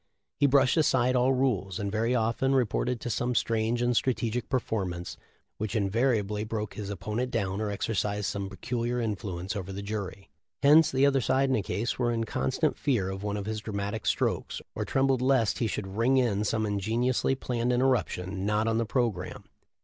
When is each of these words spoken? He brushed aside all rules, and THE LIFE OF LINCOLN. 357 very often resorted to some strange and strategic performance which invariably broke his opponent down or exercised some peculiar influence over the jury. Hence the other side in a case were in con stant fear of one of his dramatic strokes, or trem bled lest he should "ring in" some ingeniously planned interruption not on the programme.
He 0.39 0.47
brushed 0.47 0.77
aside 0.77 1.15
all 1.15 1.31
rules, 1.31 1.77
and 1.77 1.91
THE 1.91 1.95
LIFE 1.95 2.01
OF 2.01 2.09
LINCOLN. 2.09 2.33
357 2.53 2.53
very 2.55 2.55
often 2.55 2.55
resorted 2.55 2.99
to 2.99 3.09
some 3.11 3.35
strange 3.35 3.81
and 3.83 3.95
strategic 3.95 4.49
performance 4.49 5.17
which 5.59 5.75
invariably 5.75 6.43
broke 6.43 6.73
his 6.73 6.89
opponent 6.89 7.29
down 7.29 7.61
or 7.61 7.69
exercised 7.69 8.25
some 8.25 8.49
peculiar 8.49 8.99
influence 8.99 9.55
over 9.55 9.71
the 9.71 9.83
jury. 9.83 10.31
Hence 10.63 10.89
the 10.89 11.05
other 11.05 11.21
side 11.21 11.49
in 11.51 11.55
a 11.55 11.61
case 11.61 11.99
were 11.99 12.11
in 12.11 12.23
con 12.23 12.49
stant 12.49 12.79
fear 12.79 13.11
of 13.11 13.21
one 13.21 13.37
of 13.37 13.45
his 13.45 13.59
dramatic 13.61 14.07
strokes, 14.07 14.59
or 14.73 14.85
trem 14.85 15.05
bled 15.05 15.21
lest 15.21 15.59
he 15.59 15.67
should 15.67 15.85
"ring 15.95 16.17
in" 16.17 16.43
some 16.45 16.65
ingeniously 16.65 17.35
planned 17.35 17.71
interruption 17.71 18.43
not 18.43 18.67
on 18.67 18.79
the 18.79 18.87
programme. 18.87 19.43